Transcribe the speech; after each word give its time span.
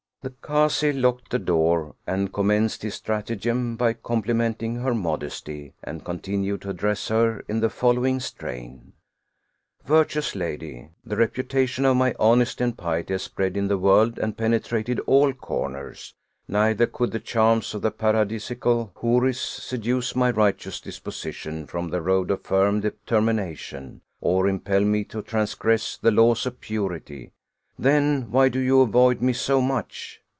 The 0.23 0.29
Kazi 0.43 0.93
locked 0.93 1.31
the 1.31 1.39
door 1.39 1.95
and 2.05 2.31
commenced 2.31 2.83
his 2.83 2.93
stratagem 2.93 3.75
by 3.75 3.93
complimenting 3.93 4.75
her 4.75 4.93
modesty; 4.93 5.73
and 5.83 6.05
continued 6.05 6.61
to 6.61 6.69
address 6.69 7.07
her 7.07 7.39
in 7.47 7.59
the 7.59 7.71
following 7.71 8.19
strain: 8.19 8.93
"Virtuous 9.83 10.35
lady 10.35 10.75
I 10.79 10.89
The 11.03 11.17
reputation 11.17 11.85
of 11.85 11.97
my 11.97 12.13
honesty 12.19 12.63
and 12.63 12.77
piety 12.77 13.15
has 13.15 13.23
spread 13.23 13.57
in 13.57 13.67
the 13.67 13.79
world 13.79 14.19
and 14.19 14.37
penetrated 14.37 14.99
all 15.07 15.33
comers, 15.33 16.13
neither 16.47 16.85
could 16.85 17.09
the 17.13 17.19
charms 17.19 17.73
of 17.73 17.81
the 17.81 17.89
paradisaical 17.89 18.91
Houris 18.97 19.41
seduce 19.41 20.15
my 20.15 20.29
righteous 20.29 20.79
disposition 20.79 21.65
from 21.65 21.89
the 21.89 21.99
road 21.99 22.29
of 22.29 22.43
firm 22.45 22.83
determina 22.83 23.57
tion, 23.57 24.01
or 24.19 24.47
impel 24.47 24.81
me 24.81 25.03
to 25.05 25.23
transgress 25.23 25.97
the 25.97 26.11
laws 26.11 26.45
of 26.45 26.61
purity; 26.61 27.31
then 27.79 28.29
why 28.29 28.47
do 28.47 28.59
you 28.59 28.79
avoid 28.81 29.19
me 29.21 29.33
so 29.33 29.59
much 29.59 30.19